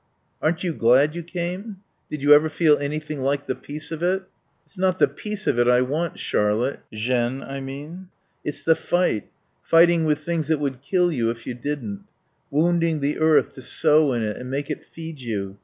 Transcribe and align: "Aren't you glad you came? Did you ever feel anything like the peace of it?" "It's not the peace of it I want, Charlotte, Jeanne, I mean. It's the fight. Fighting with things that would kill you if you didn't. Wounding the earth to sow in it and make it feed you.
"Aren't 0.41 0.63
you 0.63 0.73
glad 0.73 1.15
you 1.15 1.21
came? 1.21 1.77
Did 2.09 2.23
you 2.23 2.33
ever 2.33 2.49
feel 2.49 2.75
anything 2.79 3.21
like 3.21 3.45
the 3.45 3.53
peace 3.53 3.91
of 3.91 4.01
it?" 4.01 4.23
"It's 4.65 4.75
not 4.75 4.97
the 4.97 5.07
peace 5.07 5.45
of 5.45 5.59
it 5.59 5.67
I 5.67 5.81
want, 5.81 6.17
Charlotte, 6.17 6.79
Jeanne, 6.91 7.43
I 7.43 7.59
mean. 7.61 8.07
It's 8.43 8.63
the 8.63 8.73
fight. 8.73 9.29
Fighting 9.61 10.05
with 10.05 10.17
things 10.21 10.47
that 10.47 10.57
would 10.59 10.81
kill 10.81 11.11
you 11.11 11.29
if 11.29 11.45
you 11.45 11.53
didn't. 11.53 12.05
Wounding 12.49 13.01
the 13.01 13.19
earth 13.19 13.53
to 13.53 13.61
sow 13.61 14.11
in 14.13 14.23
it 14.23 14.37
and 14.37 14.49
make 14.49 14.71
it 14.71 14.83
feed 14.83 15.19
you. 15.19 15.59